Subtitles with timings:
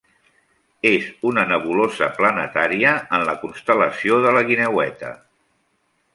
[0.91, 5.15] És una nebulosa planetària en la constel·lació de la Guineueta.